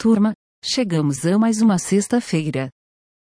Turma, 0.00 0.32
chegamos 0.64 1.26
a 1.26 1.36
mais 1.36 1.60
uma 1.60 1.76
sexta-feira. 1.76 2.70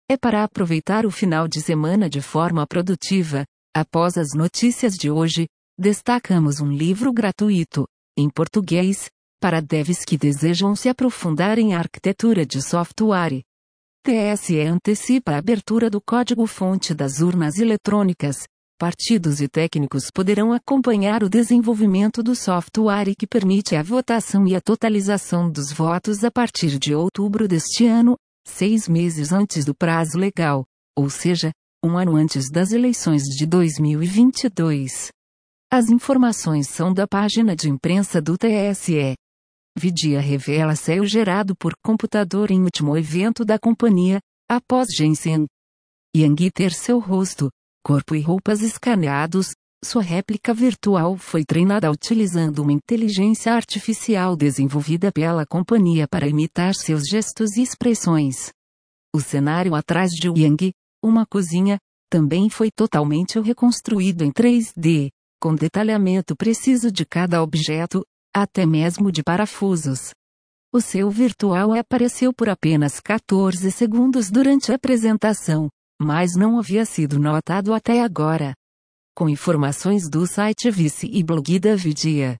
É 0.08 0.16
para 0.16 0.44
aproveitar 0.44 1.08
o 1.08 1.12
final 1.12 1.48
de 1.48 1.60
semana 1.60 2.08
de 2.08 2.22
forma 2.22 2.68
produtiva. 2.68 3.44
Após 3.76 4.16
as 4.16 4.36
notícias 4.36 4.94
de 4.94 5.10
hoje, 5.10 5.48
destacamos 5.76 6.60
um 6.62 6.72
livro 6.72 7.12
gratuito, 7.12 7.88
em 8.16 8.30
português, 8.30 9.10
para 9.42 9.60
devs 9.60 10.06
que 10.06 10.20
desejam 10.20 10.76
se 10.76 10.88
aprofundar 10.88 11.58
em 11.58 11.74
arquitetura 11.74 12.46
de 12.46 12.62
software. 12.62 13.42
TSE 14.04 14.62
antecipa 14.62 15.32
a 15.32 15.38
abertura 15.40 15.90
do 15.90 16.00
código-fonte 16.00 16.94
das 16.94 17.22
urnas 17.22 17.58
eletrônicas. 17.58 18.44
Partidos 18.80 19.42
e 19.42 19.48
técnicos 19.48 20.12
poderão 20.14 20.54
acompanhar 20.54 21.24
o 21.24 21.30
desenvolvimento 21.30 22.22
do 22.22 22.36
software 22.36 23.16
que 23.18 23.26
permite 23.26 23.76
a 23.76 23.82
votação 23.82 24.46
e 24.46 24.56
a 24.56 24.62
totalização 24.62 25.50
dos 25.50 25.72
votos 25.72 26.24
a 26.24 26.30
partir 26.30 26.78
de 26.78 26.94
outubro 26.94 27.48
deste 27.48 27.88
ano, 27.88 28.16
seis 28.48 28.88
meses 28.88 29.32
antes 29.32 29.66
do 29.66 29.74
prazo 29.74 30.20
legal, 30.20 30.64
ou 30.96 31.10
seja, 31.10 31.52
um 31.84 31.98
ano 31.98 32.16
antes 32.16 32.52
das 32.52 32.72
eleições 32.72 33.24
de 33.24 33.48
2022. 33.48 35.10
As 35.74 35.90
informações 35.90 36.70
são 36.70 36.94
da 36.94 37.08
página 37.08 37.56
de 37.56 37.72
imprensa 37.72 38.22
do 38.22 38.38
TSE. 38.38 39.16
Vidia 39.76 40.22
revela 40.22 40.76
céu 40.76 41.04
gerado 41.04 41.56
por 41.56 41.74
computador 41.84 42.52
em 42.52 42.62
último 42.62 42.96
evento 42.96 43.44
da 43.44 43.58
companhia, 43.58 44.20
após 44.48 44.88
Jensen 44.96 45.48
Yang 46.16 46.52
ter 46.52 46.74
seu 46.74 47.00
rosto, 47.00 47.50
corpo 47.84 48.16
e 48.16 48.22
roupas 48.22 48.62
escaneados, 48.62 49.52
sua 49.84 50.02
réplica 50.02 50.54
virtual 50.54 51.18
foi 51.18 51.46
treinada 51.46 51.90
utilizando 51.92 52.60
uma 52.60 52.74
inteligência 52.74 53.54
artificial 53.54 54.36
desenvolvida 54.36 55.12
pela 55.12 55.46
companhia 55.46 56.08
para 56.08 56.28
imitar 56.28 56.74
seus 56.74 57.04
gestos 57.08 57.58
e 57.58 57.62
expressões. 57.62 58.52
O 59.16 59.22
cenário 59.22 59.76
atrás 59.76 60.12
de 60.12 60.28
Yang, 60.28 60.74
uma 61.04 61.26
cozinha, 61.26 61.78
também 62.10 62.50
foi 62.50 62.72
totalmente 62.72 63.40
reconstruído 63.40 64.24
em 64.24 64.32
3D, 64.32 65.10
com 65.40 65.54
detalhamento 65.54 66.36
preciso 66.36 66.92
de 66.92 67.06
cada 67.06 67.44
objeto, 67.44 68.04
até 68.36 68.66
mesmo 68.66 69.12
de 69.12 69.24
parafusos. 69.24 70.12
O 70.74 70.82
seu 70.82 71.10
virtual 71.10 71.74
apareceu 71.74 72.34
por 72.34 72.50
apenas 72.50 73.00
14 73.00 73.72
segundos 73.72 74.30
durante 74.30 74.72
a 74.72 74.76
apresentação, 74.76 75.70
mas 76.00 76.36
não 76.36 76.60
havia 76.60 76.86
sido 76.86 77.20
notado 77.20 77.74
até 77.74 78.02
agora. 78.02 78.54
Com 79.16 79.28
informações 79.28 80.10
do 80.10 80.28
site 80.28 80.70
Vice 80.70 81.08
e 81.12 81.24
blog 81.24 81.60
da 81.60 81.76
Vidia. 81.76 82.38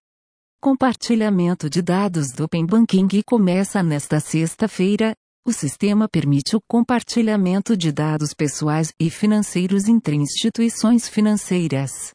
Compartilhamento 0.62 1.70
de 1.70 1.82
dados 1.82 2.32
do 2.32 2.44
Open 2.44 2.66
Banking 2.66 3.08
começa 3.26 3.82
nesta 3.82 4.20
sexta-feira. 4.20 5.14
O 5.46 5.54
sistema 5.54 6.10
permite 6.10 6.56
o 6.56 6.62
compartilhamento 6.68 7.78
de 7.78 7.92
dados 7.92 8.34
pessoais 8.34 8.92
e 9.00 9.10
financeiros 9.10 9.88
entre 9.88 10.16
instituições 10.16 11.08
financeiras. 11.08 12.12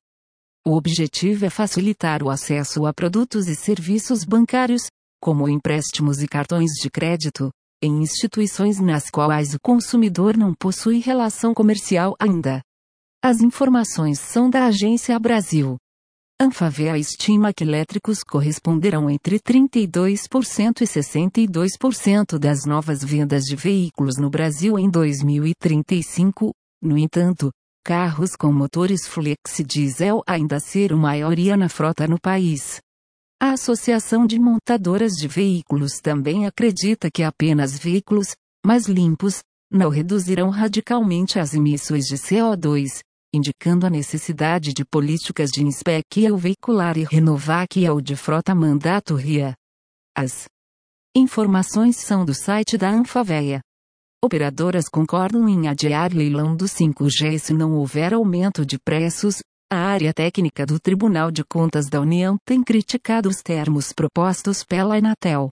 O 0.66 0.76
objetivo 0.76 1.44
é 1.44 1.50
facilitar 1.50 2.22
o 2.22 2.30
acesso 2.30 2.86
a 2.86 2.92
produtos 2.92 3.48
e 3.48 3.56
serviços 3.56 4.24
bancários, 4.24 4.86
como 5.20 5.48
empréstimos 5.48 6.22
e 6.22 6.28
cartões 6.28 6.72
de 6.72 6.90
crédito, 6.90 7.50
em 7.82 8.00
instituições 8.00 8.78
nas 8.78 9.10
quais 9.10 9.54
o 9.54 9.60
consumidor 9.60 10.36
não 10.36 10.54
possui 10.54 11.00
relação 11.00 11.52
comercial 11.52 12.14
ainda. 12.20 12.62
As 13.20 13.40
informações 13.40 14.20
são 14.20 14.48
da 14.48 14.66
Agência 14.66 15.18
Brasil. 15.18 15.76
Anfavea 16.40 16.98
estima 16.98 17.52
que 17.52 17.62
elétricos 17.62 18.24
corresponderão 18.24 19.08
entre 19.10 19.38
32% 19.38 20.80
e 20.80 20.84
62% 20.84 22.38
das 22.38 22.64
novas 22.64 23.04
vendas 23.04 23.44
de 23.44 23.54
veículos 23.54 24.16
no 24.16 24.28
Brasil 24.28 24.78
em 24.78 24.90
2035. 24.90 26.52
No 26.82 26.98
entanto, 26.98 27.50
carros 27.84 28.34
com 28.34 28.52
motores 28.52 29.06
flex 29.06 29.62
diesel 29.64 30.22
ainda 30.26 30.58
serão 30.58 30.98
maioria 30.98 31.56
na 31.56 31.68
frota 31.68 32.08
no 32.08 32.20
país. 32.20 32.80
A 33.42 33.54
Associação 33.54 34.24
de 34.24 34.38
Montadoras 34.38 35.14
de 35.14 35.26
Veículos 35.26 35.98
também 36.00 36.46
acredita 36.46 37.10
que 37.12 37.24
apenas 37.24 37.76
veículos 37.76 38.36
mais 38.64 38.86
limpos 38.86 39.40
não 39.68 39.90
reduzirão 39.90 40.48
radicalmente 40.48 41.40
as 41.40 41.52
emissões 41.52 42.04
de 42.04 42.14
CO2, 42.14 43.00
indicando 43.34 43.84
a 43.84 43.90
necessidade 43.90 44.72
de 44.72 44.84
políticas 44.84 45.50
de 45.50 45.60
inspeção 45.60 46.38
veicular 46.38 46.96
e 46.96 47.02
renovar 47.02 47.66
que 47.68 47.84
é 47.84 47.90
o 47.90 48.00
de 48.00 48.14
frota 48.14 48.54
mandato 48.54 49.16
RIA. 49.16 49.54
As 50.16 50.44
informações 51.16 51.96
são 51.96 52.24
do 52.24 52.32
site 52.32 52.78
da 52.78 52.90
Anfavea. 52.90 53.60
Operadoras 54.24 54.84
concordam 54.88 55.48
em 55.48 55.66
adiar 55.66 56.14
leilão 56.14 56.54
do 56.54 56.66
5G 56.66 57.40
se 57.40 57.52
não 57.52 57.72
houver 57.72 58.14
aumento 58.14 58.64
de 58.64 58.78
preços. 58.78 59.40
A 59.74 59.86
área 59.86 60.12
técnica 60.12 60.66
do 60.66 60.78
Tribunal 60.78 61.30
de 61.30 61.42
Contas 61.42 61.88
da 61.88 61.98
União 61.98 62.36
tem 62.44 62.62
criticado 62.62 63.26
os 63.30 63.40
termos 63.40 63.90
propostos 63.90 64.62
pela 64.62 64.98
Anatel. 64.98 65.48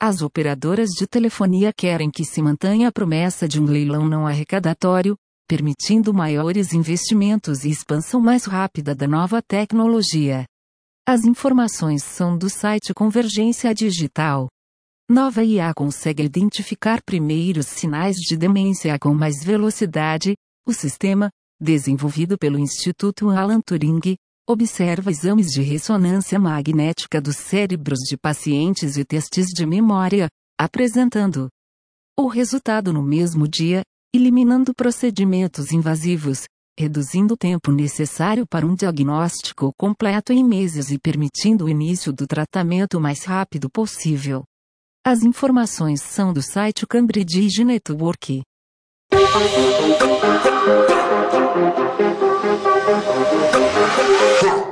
As 0.00 0.20
operadoras 0.20 0.90
de 0.90 1.06
telefonia 1.06 1.72
querem 1.72 2.10
que 2.10 2.24
se 2.24 2.42
mantenha 2.42 2.88
a 2.88 2.92
promessa 2.92 3.46
de 3.46 3.60
um 3.60 3.64
leilão 3.64 4.08
não 4.08 4.26
arrecadatório, 4.26 5.16
permitindo 5.46 6.12
maiores 6.12 6.72
investimentos 6.72 7.64
e 7.64 7.70
expansão 7.70 8.20
mais 8.20 8.46
rápida 8.46 8.96
da 8.96 9.06
nova 9.06 9.40
tecnologia. 9.40 10.44
As 11.06 11.22
informações 11.24 12.02
são 12.02 12.36
do 12.36 12.50
site 12.50 12.92
Convergência 12.92 13.72
Digital. 13.72 14.48
Nova 15.08 15.44
IA 15.44 15.72
consegue 15.72 16.24
identificar 16.24 17.00
primeiros 17.00 17.68
sinais 17.68 18.16
de 18.16 18.36
demência 18.36 18.98
com 18.98 19.14
mais 19.14 19.44
velocidade. 19.44 20.34
O 20.66 20.72
sistema, 20.72 21.30
desenvolvido 21.62 22.36
pelo 22.36 22.58
Instituto 22.58 23.30
Alan 23.30 23.60
Turing, 23.60 24.16
observa 24.48 25.10
exames 25.10 25.52
de 25.52 25.62
ressonância 25.62 26.38
magnética 26.38 27.20
dos 27.20 27.36
cérebros 27.36 28.00
de 28.00 28.16
pacientes 28.16 28.96
e 28.96 29.04
testes 29.04 29.46
de 29.46 29.64
memória, 29.64 30.28
apresentando 30.58 31.48
o 32.18 32.26
resultado 32.26 32.92
no 32.92 33.02
mesmo 33.02 33.46
dia, 33.46 33.82
eliminando 34.14 34.74
procedimentos 34.74 35.72
invasivos, 35.72 36.44
reduzindo 36.78 37.34
o 37.34 37.36
tempo 37.36 37.70
necessário 37.70 38.44
para 38.46 38.66
um 38.66 38.74
diagnóstico 38.74 39.72
completo 39.78 40.32
em 40.32 40.44
meses 40.44 40.90
e 40.90 40.98
permitindo 40.98 41.66
o 41.66 41.68
início 41.68 42.12
do 42.12 42.26
tratamento 42.26 42.98
o 42.98 43.00
mais 43.00 43.24
rápido 43.24 43.70
possível. 43.70 44.42
As 45.04 45.22
informações 45.22 46.02
são 46.02 46.32
do 46.32 46.42
site 46.42 46.86
Cambridge 46.86 47.64
Network. 47.64 48.42
Yeah. 54.42 54.71